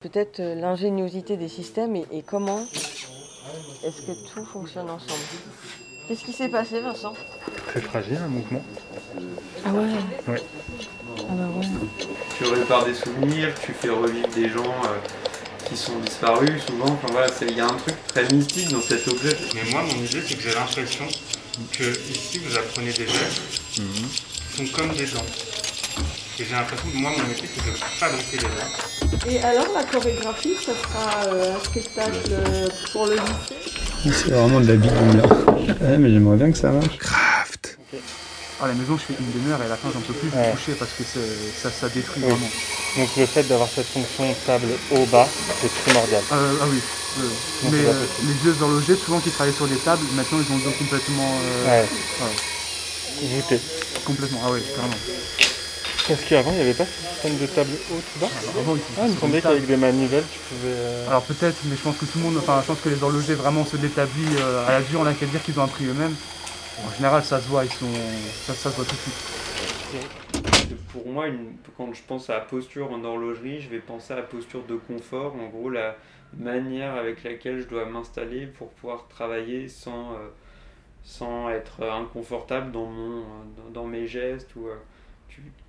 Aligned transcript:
Peut-être 0.00 0.40
euh, 0.40 0.54
l'ingéniosité 0.54 1.36
des 1.36 1.48
systèmes 1.50 1.94
et, 1.94 2.06
et 2.10 2.22
comment 2.22 2.66
est-ce 3.84 4.00
que 4.00 4.12
tout 4.32 4.46
fonctionne 4.46 4.88
ensemble. 4.88 5.20
Qu'est-ce 6.08 6.24
qui 6.24 6.32
s'est 6.32 6.48
passé, 6.48 6.80
Vincent? 6.80 7.12
Très 7.66 7.82
fragile, 7.82 8.16
un 8.16 8.28
mouvement. 8.28 8.62
Ah 9.62 9.72
ouais? 9.74 10.32
Ouais. 10.32 10.42
Ah 11.18 11.32
bah 11.34 11.48
ouais. 11.54 11.66
Tu 12.38 12.44
répares 12.44 12.86
des 12.86 12.94
souvenirs, 12.94 13.52
tu 13.62 13.74
fais 13.74 13.90
revivre 13.90 14.28
des 14.28 14.48
gens 14.48 14.64
euh, 14.84 14.96
qui 15.68 15.76
sont 15.76 15.98
disparus 15.98 16.62
souvent. 16.64 16.86
Enfin 16.92 17.08
voilà, 17.12 17.28
c'est- 17.30 17.48
il 17.48 17.58
y 17.58 17.60
a 17.60 17.66
un 17.66 17.76
truc 17.76 17.94
très 18.06 18.26
mystique 18.32 18.70
dans 18.70 18.80
cet 18.80 19.06
objet. 19.06 19.36
Mais 19.54 19.70
moi, 19.70 19.82
mon 19.82 20.02
idée, 20.02 20.22
c'est 20.26 20.34
que 20.34 20.42
j'ai 20.42 20.54
l'impression 20.54 21.06
que 21.72 21.84
ici, 22.10 22.38
vous 22.38 22.56
apprenez 22.56 22.92
des 22.94 23.06
gestes 23.06 23.42
qui 23.72 23.82
sont 24.56 24.66
comme 24.72 24.94
des 24.94 25.04
dents. 25.04 25.26
Et 26.40 26.44
j'ai 26.48 26.54
l'impression 26.54 26.88
que 26.88 26.96
moi, 26.96 27.10
mon 27.10 27.24
métier, 27.28 27.46
c'est 27.54 27.70
de 27.70 27.76
fabriquer 27.76 28.38
des 28.38 28.44
dents. 28.44 29.28
Et 29.30 29.40
alors, 29.42 29.66
la 29.74 29.84
chorégraphie, 29.84 30.54
ça 30.56 30.72
sera 30.72 31.26
euh, 31.34 31.54
un 31.54 31.64
spectacle 31.64 32.16
euh, 32.32 32.66
pour 32.92 33.06
le 33.06 33.16
lycée? 33.16 34.14
C'est 34.24 34.30
vraiment 34.32 34.60
de 34.60 34.68
la 34.68 34.76
bidouille 34.76 35.16
là. 35.18 35.24
Ouais, 35.82 35.98
mais 35.98 36.08
j'aimerais 36.10 36.36
bien 36.38 36.50
que 36.50 36.56
ça 36.56 36.70
marche. 36.70 36.96
À 38.62 38.68
la 38.68 38.72
maison, 38.72 38.96
je 38.96 39.12
fais 39.12 39.20
une 39.20 39.30
demi-heure 39.32 39.60
et 39.60 39.66
à 39.66 39.68
la 39.68 39.76
fin, 39.76 39.88
j'en 39.92 40.00
peux 40.00 40.14
plus 40.14 40.30
Ouais. 40.30 40.48
me 40.48 40.52
coucher 40.56 40.72
parce 40.78 40.90
que 40.92 41.02
ça, 41.04 41.70
ça 41.70 41.88
détruit 41.90 42.22
vraiment. 42.22 42.48
Donc 42.96 43.08
le 43.18 43.26
fait 43.26 43.42
d'avoir 43.42 43.68
cette 43.68 43.86
fonction 43.86 44.34
table 44.46 44.68
haut-bas, 44.92 45.28
c'est 45.60 45.70
primordial. 45.84 46.22
Euh, 46.32 46.54
ah 46.62 46.64
oui. 46.70 46.78
euh, 47.20 47.22
mais 47.70 47.84
euh, 47.84 48.04
les 48.26 48.32
vieux 48.42 48.54
horlogers, 48.62 48.96
souvent 48.96 49.20
qui 49.20 49.30
travaillaient 49.30 49.56
sur 49.56 49.68
des 49.68 49.76
tables, 49.76 50.02
maintenant 50.14 50.38
ils 50.40 50.52
ont 50.54 50.56
le 50.56 50.64
dos 50.64 50.72
complètement. 50.78 51.38
euh, 51.66 51.82
Ouais. 51.82 51.88
Voûté. 53.28 53.60
complètement. 54.06 54.40
Ah 54.46 54.48
oui, 54.52 54.60
carrément. 54.74 54.96
Parce 56.10 56.24
qu'avant, 56.24 56.50
il 56.50 56.56
n'y 56.56 56.62
avait 56.62 56.74
pas 56.74 56.86
ce 56.86 56.90
système 57.04 57.38
de 57.38 57.46
table 57.46 57.70
haute 57.88 58.02
ou 58.16 58.18
bas 58.18 58.28
Alors, 58.42 58.58
avant, 58.58 58.76
Ah, 58.98 59.06
il 59.06 59.12
me 59.12 59.16
semblait 59.16 59.40
qu'avec 59.40 59.64
des 59.64 59.76
manivelles, 59.76 60.24
tu 60.28 60.40
pouvais... 60.40 60.72
euh, 60.74 61.06
Alors 61.06 61.22
peut-être, 61.22 61.56
mais 61.66 61.76
je 61.76 61.82
pense 61.82 61.96
que 61.96 62.04
tout 62.04 62.18
le 62.18 62.24
monde, 62.24 62.36
enfin 62.38 62.60
je 62.62 62.66
pense 62.66 62.80
que 62.80 62.88
les 62.88 63.00
horlogers 63.00 63.34
vraiment 63.34 63.64
se 63.64 63.76
l'établissent 63.76 64.26
euh, 64.40 64.66
à 64.66 64.72
la 64.72 64.80
dure, 64.82 64.98
on 65.00 65.04
n'a 65.04 65.14
qu'à 65.14 65.26
dire 65.26 65.40
qu'ils 65.40 65.58
ont 65.60 65.62
appris 65.62 65.84
eux-mêmes. 65.86 66.16
En 66.84 66.92
général, 66.96 67.22
ça 67.22 67.40
se 67.40 67.46
voit, 67.46 67.64
ils 67.64 67.70
sont, 67.70 67.86
ça, 68.44 68.54
ça 68.54 68.70
se 68.72 68.74
voit 68.76 68.84
tout 68.84 68.90
de 68.96 69.00
suite. 69.00 69.14
Pour 70.92 71.06
moi, 71.06 71.28
une- 71.28 71.52
quand 71.76 71.94
je 71.94 72.00
pense 72.08 72.28
à 72.28 72.34
la 72.34 72.40
posture 72.40 72.90
en 72.90 73.04
horlogerie, 73.04 73.60
je 73.60 73.68
vais 73.68 73.78
penser 73.78 74.12
à 74.12 74.16
la 74.16 74.22
posture 74.22 74.64
de 74.64 74.74
confort. 74.74 75.36
En 75.36 75.46
gros, 75.48 75.70
la 75.70 75.94
manière 76.36 76.96
avec 76.96 77.22
laquelle 77.22 77.60
je 77.60 77.68
dois 77.68 77.84
m'installer 77.84 78.46
pour 78.46 78.70
pouvoir 78.70 79.06
travailler 79.08 79.68
sans, 79.68 80.12
euh, 80.14 80.16
sans 81.04 81.50
être 81.50 81.84
inconfortable 81.88 82.72
dans, 82.72 82.86
mon, 82.86 83.18
euh, 83.18 83.22
dans, 83.72 83.82
dans 83.82 83.86
mes 83.86 84.08
gestes. 84.08 84.56
Ou, 84.56 84.66
euh, 84.66 84.74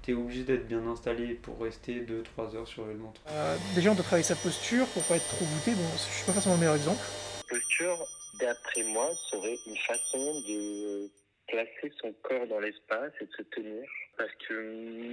tu 0.01 0.11
es 0.11 0.13
obligé 0.13 0.43
d'être 0.43 0.67
bien 0.67 0.85
installé 0.87 1.35
pour 1.35 1.61
rester 1.61 2.01
2-3 2.01 2.55
heures 2.55 2.67
sur 2.67 2.89
une 2.89 2.97
montre. 2.97 3.21
Euh, 3.29 3.55
déjà, 3.75 3.91
on 3.91 3.95
doit 3.95 4.03
travailler 4.03 4.23
sa 4.23 4.35
posture 4.35 4.85
pour 4.87 5.03
pas 5.03 5.15
être 5.15 5.27
trop 5.27 5.45
voûté. 5.45 5.71
Bon, 5.71 5.87
je 5.93 5.97
suis 5.97 6.25
pas 6.25 6.33
forcément 6.33 6.55
le 6.55 6.61
meilleur 6.61 6.75
exemple. 6.75 7.01
posture, 7.47 7.97
d'après 8.39 8.83
moi, 8.83 9.09
serait 9.29 9.57
une 9.67 9.77
façon 9.77 10.41
de 10.47 11.09
placer 11.47 11.91
son 12.01 12.13
corps 12.23 12.47
dans 12.47 12.59
l'espace 12.59 13.11
et 13.21 13.25
de 13.25 13.31
se 13.31 13.43
tenir. 13.43 13.83
Parce 14.17 14.31
que 14.47 14.53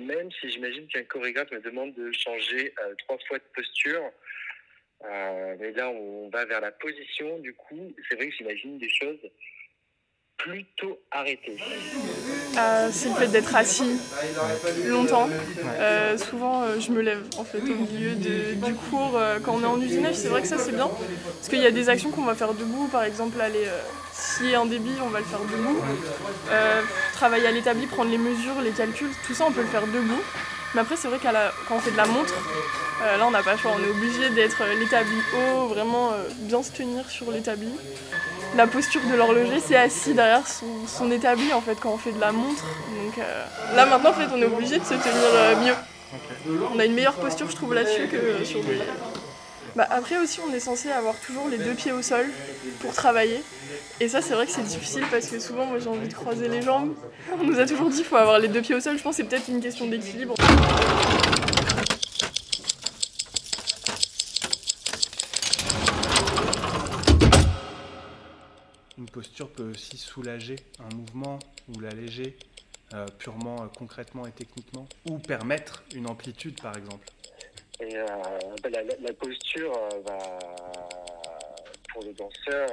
même 0.07 0.31
si 0.33 0.51
j'imagine 0.51 0.87
qu'un 0.89 1.05
chorégraphe 1.05 1.51
me 1.51 1.61
demande 1.61 1.95
de 1.95 2.13
changer 2.13 2.75
euh, 2.81 2.95
trois 2.99 3.19
fois 3.27 3.39
de 3.39 3.45
posture, 3.55 4.11
euh, 5.05 5.57
mais 5.59 5.73
là 5.73 5.89
on 5.89 6.29
va 6.29 6.45
vers 6.45 6.61
la 6.61 6.73
position, 6.73 7.39
du 7.39 7.55
coup, 7.55 7.95
c'est 8.09 8.17
vrai 8.17 8.29
que 8.29 8.35
j'imagine 8.37 8.79
des 8.79 8.89
choses 8.89 9.21
plutôt 10.39 10.99
arrêtées. 11.11 11.59
Euh, 12.57 12.89
c'est 12.93 13.09
le 13.09 13.15
fait 13.17 13.27
d'être 13.29 13.55
assis 13.55 14.01
longtemps. 14.87 15.29
Euh, 15.79 16.17
souvent, 16.17 16.63
euh, 16.63 16.81
je 16.81 16.91
me 16.93 17.03
lève 17.03 17.23
en 17.37 17.45
fait 17.45 17.59
au 17.59 17.75
milieu 17.75 18.15
de- 18.15 18.55
du 18.55 18.75
cours 18.75 19.21
quand 19.45 19.55
on 19.57 19.63
est 19.63 19.67
en 19.67 19.81
usinage. 19.81 20.15
C'est 20.15 20.29
vrai 20.29 20.43
que 20.43 20.49
ça 20.49 20.57
c'est 20.59 20.73
bien 20.73 20.89
parce 20.89 21.49
qu'il 21.49 21.59
y 21.61 21.67
a 21.67 21.71
des 21.71 21.89
actions 21.89 22.11
qu'on 22.11 22.23
va 22.23 22.35
faire 22.35 22.55
debout. 22.55 22.89
Par 22.91 23.03
exemple, 23.05 23.41
aller 23.41 23.67
scier 24.13 24.55
un 24.55 24.67
débit, 24.67 24.95
on 25.05 25.09
va 25.09 25.19
le 25.19 25.25
faire 25.27 25.41
debout. 25.41 25.79
Travailler 27.13 27.47
à 27.49 27.51
l'établi, 27.51 27.87
prendre 27.87 28.11
les 28.11 28.19
mesures, 28.19 28.61
les 28.63 28.71
calculs, 28.71 29.11
tout 29.27 29.35
ça 29.35 29.45
on 29.49 29.53
peut 29.53 29.63
le 29.63 29.67
faire 29.69 29.87
debout. 29.87 30.23
Mais 30.75 30.83
après, 30.83 30.97
c'est 30.97 31.09
vrai 31.09 31.19
qu'à 31.19 31.33
la- 31.33 31.53
quand 31.67 31.77
on 31.77 31.81
fait 31.81 31.91
de 31.91 31.97
la 31.97 32.07
montre, 32.07 32.35
là 33.01 33.27
on 33.27 33.31
n'a 33.31 33.43
pas 33.43 33.53
le 33.55 33.59
choix. 33.59 33.73
On 33.79 33.83
est 33.83 33.91
obligé 33.91 34.31
d'être 34.31 34.63
l'établi 34.79 35.17
haut, 35.35 35.67
vraiment 35.67 36.13
bien 36.49 36.63
se 36.63 36.71
tenir 36.73 37.09
sur 37.11 37.31
l'établi. 37.33 37.71
La 38.57 38.67
posture 38.67 39.03
de 39.11 39.15
l'horloger, 39.15 39.61
c'est 39.61 39.77
assis 39.77 40.15
derrière 40.15 40.47
son, 40.47 40.87
son 40.87 41.11
établi 41.11 41.53
en 41.53 41.61
fait 41.61 41.79
quand 41.81 41.93
on 41.93 41.99
fait 41.99 42.13
de 42.13 42.21
la 42.21 42.33
montre. 42.33 42.65
Donc 43.05 43.19
euh, 43.19 43.45
là 43.77 43.87
maintenant 43.87 44.11
en 44.11 44.15
fait 44.15 44.29
on 44.35 44.41
est 44.41 44.47
obligé 44.47 44.79
de 44.79 44.85
se 44.85 44.95
tenir 44.95 45.05
euh, 45.35 45.57
mieux. 45.65 45.75
On 46.75 46.79
a 46.79 46.85
une 46.85 46.95
meilleure 46.95 47.15
posture 47.15 47.51
je 47.51 47.57
trouve 47.57 47.75
là-dessus 47.75 48.09
que 48.09 48.17
euh, 48.17 48.45
sur 48.45 48.61
des. 48.61 48.79
Bah, 49.77 49.87
après 49.91 50.17
aussi 50.17 50.41
on 50.49 50.53
est 50.53 50.61
censé 50.61 50.91
avoir 50.91 51.15
toujours 51.21 51.49
les 51.49 51.59
deux 51.59 51.75
pieds 51.75 51.93
au 51.93 52.03
sol 52.03 52.27
pour 52.81 52.93
travailler. 52.95 53.41
Et 54.01 54.09
ça 54.09 54.23
c'est 54.23 54.35
vrai 54.35 54.47
que 54.47 54.53
c'est 54.53 54.65
difficile 54.65 55.05
parce 55.11 55.27
que 55.27 55.39
souvent 55.39 55.67
moi 55.67 55.79
j'ai 55.79 55.89
envie 55.89 56.09
de 56.09 56.15
croiser 56.15 56.49
les 56.49 56.63
jambes. 56.63 56.95
On 57.41 57.45
nous 57.45 57.61
a 57.61 57.67
toujours 57.67 57.91
dit 57.91 57.97
qu'il 57.97 58.07
faut 58.07 58.17
avoir 58.17 58.39
les 58.39 58.49
deux 58.49 58.63
pieds 58.63 58.75
au 58.75 58.81
sol, 58.81 58.97
je 58.97 59.03
pense 59.03 59.17
que 59.17 59.23
c'est 59.23 59.29
peut-être 59.29 59.49
une 59.49 59.61
question 59.61 59.87
d'équilibre. 59.87 60.35
Une 68.99 69.09
posture 69.09 69.49
peut 69.49 69.71
aussi 69.71 69.97
soulager 69.97 70.57
un 70.81 70.93
mouvement 70.93 71.39
ou 71.69 71.79
l'alléger 71.79 72.37
euh, 72.95 73.07
purement, 73.19 73.63
euh, 73.63 73.67
concrètement 73.79 74.27
et 74.27 74.33
techniquement, 74.33 74.89
ou 75.05 75.19
permettre 75.19 75.85
une 75.95 76.09
amplitude 76.09 76.61
par 76.61 76.77
exemple. 76.77 77.07
Et 77.81 77.97
euh, 77.97 78.07
ben, 78.61 78.73
la, 79.01 79.13
posture 79.13 79.73
va, 80.05 80.19
pour 81.93 82.03
le 82.03 82.13
danseur 82.15 82.69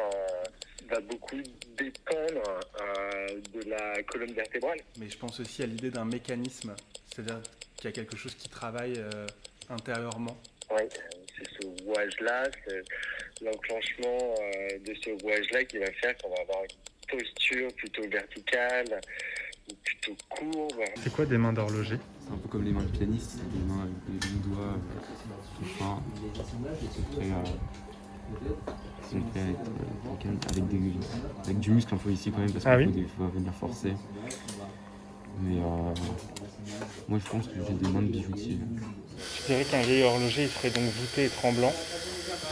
va 0.90 1.00
beaucoup 1.02 1.38
dépendre 1.78 2.60
de 3.54 3.70
la 3.70 4.02
colonne 4.04 4.34
vertébrale. 4.34 4.80
Mais 4.98 5.08
je 5.08 5.18
pense 5.20 5.40
aussi 5.40 5.62
à 5.62 5.68
l'idée 5.68 5.92
d'un 5.92 6.06
mécanisme, 6.06 6.76
c'est-à-dire 7.14 7.42
qu'il 7.76 7.86
y 7.86 7.90
a 7.90 7.92
quelque 7.92 8.18
chose 8.18 8.34
qui 8.34 8.50
travaille 8.50 9.00
intérieurement. 9.70 10.38
Oui, 10.72 10.82
c'est 11.38 11.48
ce 11.62 11.84
rouage-là, 11.84 12.50
l'enclenchement 13.42 14.18
euh, 14.42 14.80
de 14.80 14.94
ce 15.04 15.10
rouage-là 15.22 15.64
qui 15.66 15.78
va 15.78 15.92
faire 15.92 16.16
qu'on 16.18 16.30
va 16.30 16.42
avoir 16.42 16.64
une 16.64 17.20
posture 17.20 17.68
plutôt 17.76 18.08
verticale 18.10 19.02
ou 19.70 19.74
plutôt 19.84 20.16
courbe. 20.30 20.84
C'est 21.04 21.14
quoi 21.14 21.26
des 21.26 21.38
mains 21.38 21.54
d'horloger? 21.54 21.98
C'est 22.22 22.34
un 22.34 22.38
peu 22.38 22.48
comme 22.50 22.64
les 22.66 22.72
mains 22.72 22.84
de 22.84 22.98
pianiste, 22.98 23.32
c'est 23.38 23.52
des 23.52 23.66
mains 23.66 23.84
avec 23.84 24.20
des 24.20 24.28
longs 24.28 24.56
doigts 24.56 24.74
euh. 24.74 24.96
C'est 26.82 27.16
très, 27.16 27.26
euh, 27.26 27.44
c'est 29.04 29.34
fait 29.34 29.40
avec, 29.40 29.58
euh, 29.58 30.30
avec, 30.30 30.52
avec 30.52 30.68
des, 30.68 30.80
avec 31.44 31.60
du 31.60 31.72
muscle 31.72 31.94
un 31.94 31.98
peu 31.98 32.12
ici 32.12 32.32
quand 32.32 32.40
même 32.40 32.52
parce 32.52 32.64
qu'il 32.64 32.74
Ah 32.74 32.78
oui 32.78 32.86
faut, 32.86 32.92
des 32.92 33.06
fois 33.06 33.28
venir 33.34 33.54
forcer. 33.54 33.94
Mais 35.42 35.58
euh, 35.58 35.94
moi 37.08 37.20
je 37.24 37.30
pense 37.30 37.48
que 37.48 37.54
j'ai 37.56 37.74
des 37.74 37.88
mains 37.90 38.02
de 38.02 38.08
bijoutier. 38.08 38.58
Tu 39.18 39.44
dirais 39.48 39.66
qu'un 39.66 39.82
vieil 39.82 40.04
horloger, 40.04 40.44
il 40.44 40.50
serait 40.50 40.72
donc 40.72 40.84
voûté 40.84 41.26
et 41.26 41.30
tremblant 41.30 41.74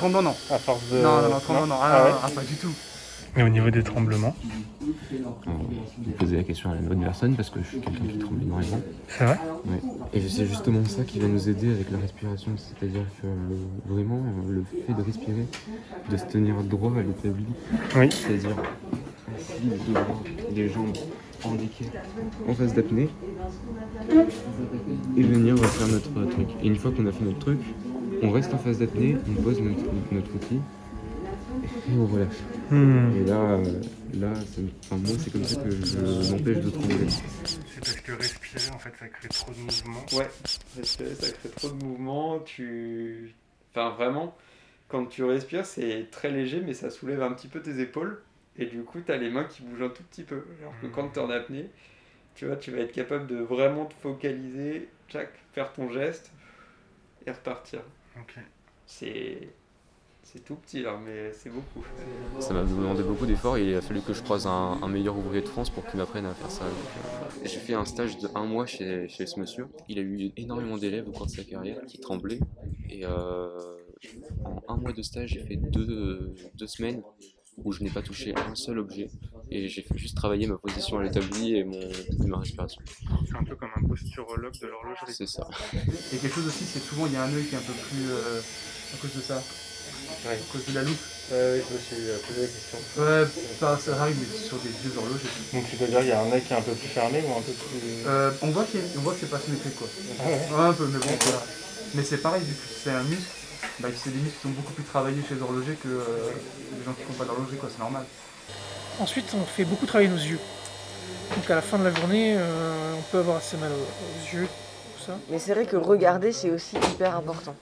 Tremblant, 0.03 0.21
non. 0.21 0.35
à 0.51 0.57
force 0.57 0.89
de... 0.91 0.97
Non, 0.97 1.21
non, 1.21 1.29
non, 1.29 1.39
tremblant, 1.39 1.67
non. 1.67 1.75
Ah, 1.81 1.91
Ah 1.93 2.05
ouais 2.05 2.11
ah, 2.23 2.29
pas 2.29 2.41
du 2.41 2.55
tout. 2.55 2.73
Et 3.37 3.41
au 3.41 3.47
niveau 3.47 3.69
des 3.69 3.83
tremblements 3.83 4.35
vais 6.05 6.11
poser 6.19 6.35
la 6.35 6.43
question 6.43 6.71
à 6.71 6.75
la 6.75 6.81
bonne 6.81 6.99
personne 6.99 7.35
parce 7.37 7.49
que 7.49 7.61
je 7.63 7.67
suis 7.69 7.79
quelqu'un 7.79 8.05
qui 8.11 8.17
tremble 8.17 8.41
énormément. 8.43 8.81
C'est 9.07 9.23
vrai 9.23 9.39
Ouais. 9.65 9.79
Et 10.13 10.27
c'est 10.27 10.45
justement 10.45 10.83
ça 10.83 11.03
qui 11.03 11.19
va 11.19 11.27
nous 11.27 11.47
aider 11.47 11.71
avec 11.71 11.89
la 11.89 11.99
respiration, 11.99 12.51
c'est-à-dire 12.57 13.05
que 13.21 13.27
vraiment 13.91 14.21
le 14.49 14.63
fait 14.85 14.93
de 14.93 15.01
respirer, 15.01 15.47
de 16.11 16.17
se 16.17 16.25
tenir 16.25 16.55
droit 16.63 16.91
à 16.97 17.01
l'établi, 17.01 17.45
Oui. 17.95 18.09
c'est-à-dire 18.11 18.57
assis, 19.37 20.53
les 20.53 20.67
jambes 20.67 20.97
en 21.45 21.55
déquet, 21.55 21.85
en 22.47 22.53
phase 22.53 22.73
d'apnée, 22.73 23.07
et 25.17 25.23
venir 25.23 25.57
faire 25.57 25.87
notre 25.87 26.29
truc. 26.29 26.47
Et 26.61 26.67
une 26.67 26.75
fois 26.75 26.91
qu'on 26.91 27.05
a 27.07 27.11
fait 27.13 27.23
notre 27.23 27.39
truc, 27.39 27.59
on 28.23 28.31
reste 28.31 28.53
en 28.53 28.57
phase 28.57 28.79
d'apnée, 28.79 29.17
on 29.29 29.41
pose 29.41 29.61
notre, 29.61 29.83
notre 30.11 30.35
outil 30.35 30.59
et 31.89 31.97
on 31.97 32.05
relâche. 32.05 32.33
Hmm. 32.69 33.11
Et 33.17 33.25
là, 33.25 33.35
euh, 33.35 33.81
là 34.13 34.31
enfin, 34.31 34.97
moi 34.97 35.15
c'est 35.19 35.31
comme 35.31 35.43
ça 35.43 35.61
que 35.61 35.69
je 35.69 36.31
m'empêche 36.31 36.57
de 36.57 36.69
trembler. 36.69 36.95
C'est 37.09 37.79
parce 37.79 37.95
que 37.97 38.11
respirer, 38.13 38.73
en 38.73 38.79
fait, 38.79 38.93
ça 38.97 39.07
crée 39.07 39.27
trop 39.27 39.51
de 39.51 39.57
mouvements. 39.57 40.05
Ouais, 40.13 40.29
respirer, 40.77 41.15
ça 41.15 41.31
crée 41.31 41.49
trop 41.49 41.69
de 41.69 41.83
mouvements. 41.83 42.39
Tu... 42.39 43.35
Enfin, 43.71 43.89
vraiment, 43.91 44.35
quand 44.87 45.05
tu 45.05 45.23
respires, 45.23 45.65
c'est 45.65 46.07
très 46.11 46.31
léger, 46.31 46.61
mais 46.61 46.73
ça 46.73 46.89
soulève 46.89 47.21
un 47.21 47.33
petit 47.33 47.47
peu 47.47 47.61
tes 47.61 47.79
épaules. 47.79 48.21
Et 48.57 48.67
du 48.67 48.83
coup, 48.83 49.01
tu 49.01 49.11
as 49.11 49.17
les 49.17 49.29
mains 49.29 49.45
qui 49.45 49.63
bougent 49.63 49.81
un 49.81 49.89
tout 49.89 50.03
petit 50.03 50.23
peu. 50.23 50.45
Alors 50.61 50.73
que 50.81 50.87
quand 50.87 51.09
tu 51.09 51.19
es 51.19 51.21
en 51.21 51.29
apnée, 51.29 51.69
tu 52.35 52.45
vois, 52.45 52.55
tu 52.55 52.71
vas 52.71 52.79
être 52.79 52.91
capable 52.91 53.27
de 53.27 53.37
vraiment 53.37 53.85
te 53.85 53.93
focaliser, 53.95 54.87
tchac, 55.09 55.29
faire 55.53 55.73
ton 55.73 55.89
geste 55.89 56.31
et 57.25 57.31
repartir. 57.31 57.81
C'est. 58.85 59.49
C'est 60.25 60.43
tout 60.45 60.55
petit 60.55 60.81
là, 60.81 60.97
mais 61.03 61.33
c'est 61.33 61.49
beaucoup. 61.49 61.83
Ça 62.39 62.53
m'a 62.53 62.63
demandé 62.63 63.03
beaucoup 63.03 63.25
d'efforts 63.25 63.57
et 63.57 63.69
il 63.71 63.75
a 63.75 63.81
fallu 63.81 63.99
que 63.99 64.13
je 64.13 64.23
croise 64.23 64.47
un, 64.47 64.79
un 64.81 64.87
meilleur 64.87 65.17
ouvrier 65.17 65.41
de 65.41 65.47
France 65.49 65.69
pour 65.69 65.85
qu'il 65.85 65.97
m'apprenne 65.99 66.25
à 66.25 66.33
faire 66.33 66.49
ça. 66.49 66.63
Euh, 66.63 67.43
J'ai 67.43 67.59
fait 67.59 67.73
un 67.73 67.83
stage 67.83 68.17
de 68.17 68.29
un 68.33 68.45
mois 68.45 68.65
chez, 68.65 69.09
chez 69.09 69.25
ce 69.27 69.37
monsieur. 69.39 69.67
Il 69.89 69.99
a 69.99 70.01
eu 70.01 70.31
énormément 70.37 70.77
d'élèves 70.77 71.09
au 71.09 71.11
cours 71.11 71.25
de 71.25 71.31
sa 71.31 71.43
carrière 71.43 71.85
qui 71.85 71.99
tremblaient. 71.99 72.39
Et 72.89 73.05
euh, 73.05 73.49
En 74.43 74.73
un 74.73 74.77
mois 74.77 74.93
de 74.93 75.01
stage, 75.01 75.31
j'ai 75.31 75.43
fait 75.43 75.57
deux, 75.57 76.33
deux 76.55 76.67
semaines 76.67 77.03
où 77.57 77.71
je 77.71 77.83
n'ai 77.83 77.89
pas 77.89 78.01
touché 78.01 78.33
un 78.35 78.55
seul 78.55 78.79
objet 78.79 79.09
et 79.51 79.67
j'ai 79.69 79.81
fait 79.81 79.97
juste 79.97 80.15
travailler 80.15 80.47
ma 80.47 80.57
position 80.57 80.97
à 80.97 81.03
l'établi 81.03 81.55
et, 81.57 81.63
mon, 81.63 81.79
et 81.79 82.27
ma 82.27 82.39
respiration. 82.39 82.81
C'est 83.29 83.35
un 83.37 83.43
peu 83.43 83.55
comme 83.55 83.69
un 83.75 83.87
posturologue 83.87 84.57
de 84.59 84.67
l'horlogerie. 84.67 85.13
C'est 85.13 85.27
ça. 85.27 85.47
Et 86.11 86.17
quelque 86.17 86.33
chose 86.35 86.47
aussi, 86.47 86.63
c'est 86.65 86.79
souvent 86.81 87.05
il 87.07 87.13
y 87.13 87.15
a 87.15 87.23
un 87.23 87.33
œil 87.33 87.45
qui 87.45 87.55
est 87.55 87.57
un 87.57 87.61
peu 87.61 87.73
plus. 87.73 88.09
euh, 88.09 88.41
à 88.93 88.97
cause 88.97 89.15
de 89.15 89.21
ça. 89.21 89.41
Ouais. 90.25 90.33
À 90.33 90.51
cause 90.51 90.65
de 90.65 90.73
la 90.73 90.83
loupe. 90.83 90.97
Oui, 91.31 91.37
je 91.37 91.73
me 91.73 91.79
suis 91.79 92.09
euh, 92.09 92.17
posé 92.27 92.41
la 92.41 92.47
question. 92.47 92.77
Ouais, 92.97 93.25
ça, 93.59 93.77
ça 93.79 94.01
arrive, 94.01 94.17
mais 94.19 94.37
sur 94.37 94.57
des 94.59 94.69
vieux 94.69 94.91
horloges 94.97 95.21
et 95.23 95.27
tout. 95.49 95.55
Donc 95.57 95.69
tu 95.69 95.75
peux 95.77 95.87
dire 95.87 95.99
qu'il 95.99 96.09
y 96.09 96.11
a 96.11 96.21
un 96.21 96.31
œil 96.31 96.41
qui 96.43 96.53
est 96.53 96.57
un 96.57 96.61
peu 96.61 96.73
plus 96.73 96.87
fermé 96.89 97.23
ou 97.25 97.31
un 97.31 97.41
peu 97.41 97.51
plus... 97.53 98.05
Euh, 98.07 98.31
on 98.41 98.47
voit 98.51 98.65
qu'il 98.65 98.81
on 98.97 99.01
voit 99.01 99.13
que 99.13 99.19
c'est 99.21 99.29
pas 99.29 99.39
symétrique 99.39 99.75
quoi. 99.75 99.87
Ah 100.19 100.27
ouais. 100.27 100.41
Ouais, 100.51 100.65
un 100.69 100.73
peu, 100.73 100.87
mais 100.87 100.99
bon, 100.99 101.07
voilà. 101.21 101.43
Mais 101.95 102.03
c'est 102.03 102.17
pareil, 102.17 102.41
vu 102.43 102.53
que 102.53 102.59
c'est 102.83 102.91
un 102.91 103.03
muscle, 103.03 103.23
bah, 103.79 103.89
c'est 103.95 104.11
des 104.11 104.19
muscles 104.19 104.35
qui 104.35 104.41
sont 104.41 104.53
beaucoup 104.53 104.73
plus 104.73 104.83
travaillés 104.83 105.21
chez 105.27 105.35
les 105.35 105.41
horlogers 105.41 105.77
que 105.81 105.87
euh, 105.87 106.31
les 106.77 106.83
gens 106.83 106.93
qui 106.93 107.03
font 107.03 107.13
pas 107.13 107.25
d'horlogerie, 107.25 107.57
quoi, 107.57 107.69
c'est 107.71 107.79
normal. 107.79 108.05
Ensuite, 108.99 109.33
on 109.33 109.43
fait 109.43 109.65
beaucoup 109.65 109.85
travailler 109.85 110.09
nos 110.09 110.17
yeux. 110.17 110.39
Donc 111.35 111.49
à 111.49 111.55
la 111.55 111.61
fin 111.61 111.77
de 111.79 111.83
la 111.83 111.93
journée, 111.93 112.35
euh, 112.37 112.93
on 112.97 113.01
peut 113.11 113.19
avoir 113.19 113.37
assez 113.37 113.57
mal 113.57 113.71
aux, 113.71 113.75
aux 113.75 114.35
yeux, 114.35 114.47
tout 114.97 115.05
ça. 115.05 115.17
Mais 115.29 115.39
c'est 115.39 115.53
vrai 115.53 115.65
que 115.65 115.75
regarder, 115.75 116.31
c'est 116.31 116.51
aussi 116.51 116.75
hyper 116.75 117.15
important. 117.15 117.55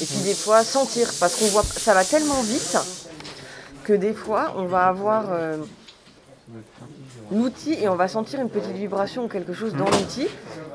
Et 0.00 0.04
puis 0.04 0.18
des 0.24 0.34
fois, 0.34 0.64
sentir, 0.64 1.12
parce 1.20 1.36
qu'on 1.36 1.46
voit, 1.46 1.62
ça 1.62 1.94
va 1.94 2.04
tellement 2.04 2.42
vite 2.42 2.76
que 3.84 3.92
des 3.92 4.14
fois, 4.14 4.54
on 4.56 4.64
va 4.64 4.86
avoir 4.88 5.26
euh, 5.30 5.58
l'outil 7.30 7.74
et 7.74 7.88
on 7.88 7.94
va 7.94 8.08
sentir 8.08 8.40
une 8.40 8.50
petite 8.50 8.72
vibration 8.72 9.24
ou 9.24 9.28
quelque 9.28 9.52
chose 9.54 9.74
dans 9.74 9.84
l'outil 9.88 10.26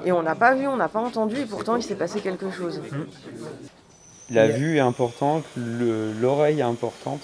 et 0.05 0.11
on 0.11 0.23
n'a 0.23 0.35
pas 0.35 0.53
vu, 0.55 0.67
on 0.67 0.77
n'a 0.77 0.87
pas 0.87 0.99
entendu 0.99 1.37
et 1.37 1.45
pourtant 1.45 1.75
il 1.75 1.83
s'est 1.83 1.95
passé 1.95 2.19
quelque 2.21 2.49
chose. 2.51 2.81
La 4.29 4.47
vue 4.47 4.77
est 4.77 4.81
importante, 4.81 5.43
le- 5.55 6.11
l'oreille 6.13 6.59
est 6.59 6.63
importante. 6.63 7.21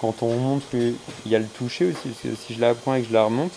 Quand 0.00 0.22
on 0.22 0.34
montre, 0.36 0.66
il 0.74 0.96
y 1.26 1.36
a 1.36 1.38
le 1.38 1.46
toucher 1.46 1.86
aussi, 1.86 2.08
parce 2.08 2.20
que 2.22 2.34
si 2.34 2.54
je 2.54 2.60
la 2.60 2.74
prends 2.74 2.94
et 2.94 3.02
que 3.02 3.08
je 3.08 3.12
la 3.12 3.24
remonte, 3.24 3.52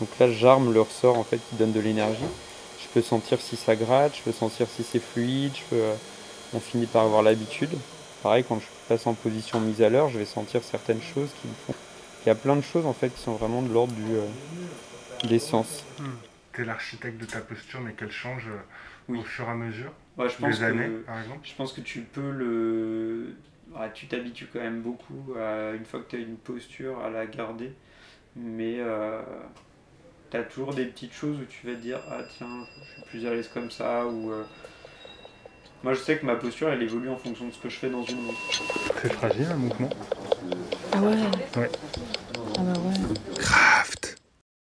donc 0.00 0.08
là 0.18 0.30
j'arme 0.32 0.72
le 0.72 0.80
ressort 0.80 1.18
en 1.18 1.24
fait 1.24 1.36
qui 1.36 1.56
donne 1.56 1.72
de 1.72 1.80
l'énergie. 1.80 2.18
Je 2.82 2.88
peux 2.94 3.02
sentir 3.02 3.40
si 3.40 3.56
ça 3.56 3.76
gratte, 3.76 4.12
je 4.16 4.22
peux 4.22 4.32
sentir 4.32 4.66
si 4.74 4.82
c'est 4.82 4.98
fluide, 5.02 5.52
on 6.54 6.60
finit 6.60 6.86
par 6.86 7.04
avoir 7.04 7.22
l'habitude. 7.22 7.70
Pareil, 8.22 8.44
quand 8.48 8.58
je 8.60 8.66
passe 8.88 9.06
en 9.06 9.14
position 9.14 9.60
mise 9.60 9.82
à 9.82 9.88
l'heure, 9.88 10.08
je 10.08 10.18
vais 10.18 10.24
sentir 10.24 10.62
certaines 10.62 11.00
choses 11.02 11.28
qui 11.40 11.48
me 11.48 11.54
font. 11.66 11.74
Il 12.24 12.28
y 12.28 12.30
a 12.30 12.34
plein 12.34 12.56
de 12.56 12.60
choses 12.60 12.86
en 12.86 12.92
fait 12.92 13.08
qui 13.10 13.20
sont 13.20 13.34
vraiment 13.34 13.62
de 13.62 13.72
l'ordre 13.72 13.92
du, 13.94 14.14
euh, 14.14 14.26
des 15.28 15.38
sens. 15.38 15.84
T'es 16.52 16.64
l'architecte 16.64 17.18
de 17.20 17.24
ta 17.24 17.40
posture, 17.40 17.80
mais 17.80 17.92
qu'elle 17.92 18.12
change 18.12 18.46
euh, 18.48 18.58
Oui. 19.08 19.18
au 19.20 19.22
fur 19.22 19.46
et 19.46 19.50
à 19.50 19.54
mesure 19.54 19.92
Ouais, 20.18 20.28
je 20.28 20.36
pense 20.36 20.58
des 20.58 20.64
années, 20.64 20.84
que- 20.88 21.02
par 21.06 21.18
exemple 21.20 21.40
Je 21.44 21.54
pense 21.54 21.72
que 21.72 21.80
tu 21.80 22.00
peux 22.00 22.30
le. 22.30 23.34
Ah, 23.74 23.88
tu 23.88 24.06
t'habitues 24.06 24.46
quand 24.52 24.60
même 24.60 24.82
beaucoup, 24.82 25.34
à, 25.38 25.70
une 25.72 25.84
fois 25.86 26.00
que 26.00 26.10
tu 26.10 26.16
as 26.16 26.18
une 26.20 26.36
posture, 26.36 27.00
à 27.00 27.08
la 27.10 27.24
garder. 27.26 27.72
Mais 28.36 28.78
tu 30.30 30.36
as 30.36 30.42
toujours 30.44 30.74
des 30.74 30.84
petites 30.86 31.12
choses 31.14 31.38
où 31.40 31.44
tu 31.44 31.66
vas 31.66 31.72
te 31.74 31.80
dire 31.80 32.00
Ah, 32.10 32.20
tiens, 32.36 32.66
je 32.86 32.92
suis 32.92 33.02
plus 33.10 33.26
à 33.26 33.30
l'aise 33.30 33.48
comme 33.52 33.70
ça. 33.70 34.06
Ou, 34.06 34.30
euh, 34.30 34.44
Moi, 35.82 35.94
je 35.94 35.98
sais 36.00 36.16
que 36.16 36.24
ma 36.26 36.36
posture, 36.36 36.68
elle 36.68 36.82
évolue 36.82 37.10
en 37.10 37.16
fonction 37.16 37.46
de 37.46 37.52
ce 37.52 37.58
que 37.58 37.68
je 37.68 37.76
fais 37.76 37.90
dans 37.90 38.04
une 38.04 38.22
montre. 38.22 38.38
C'est 39.02 39.12
fragile 39.12 39.48
un 39.50 39.56
mouvement 39.56 39.90
Ah 40.92 41.00
ouais 41.00 41.16
Ouais. 41.56 41.70
Ah 42.56 42.60
bah 42.60 42.80
ouais. 42.86 42.94